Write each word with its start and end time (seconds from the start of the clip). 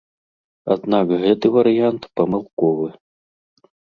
Аднак 0.75 1.11
гэты 1.25 1.51
варыянт 1.59 2.03
памылковы. 2.19 2.87